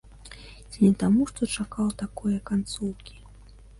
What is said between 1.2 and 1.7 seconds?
што